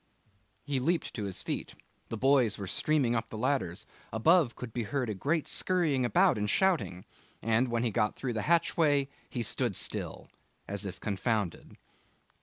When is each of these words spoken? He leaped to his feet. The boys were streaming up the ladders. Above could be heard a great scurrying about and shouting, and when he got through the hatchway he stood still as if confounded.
He 0.63 0.79
leaped 0.79 1.13
to 1.13 1.25
his 1.25 1.43
feet. 1.43 1.75
The 2.09 2.17
boys 2.17 2.57
were 2.57 2.65
streaming 2.65 3.15
up 3.15 3.29
the 3.29 3.37
ladders. 3.37 3.85
Above 4.11 4.55
could 4.55 4.73
be 4.73 4.81
heard 4.81 5.11
a 5.11 5.13
great 5.13 5.47
scurrying 5.47 6.05
about 6.05 6.39
and 6.39 6.49
shouting, 6.49 7.05
and 7.39 7.67
when 7.67 7.83
he 7.83 7.91
got 7.91 8.15
through 8.15 8.33
the 8.33 8.41
hatchway 8.49 9.09
he 9.29 9.43
stood 9.43 9.75
still 9.75 10.27
as 10.67 10.87
if 10.87 10.99
confounded. 10.99 11.77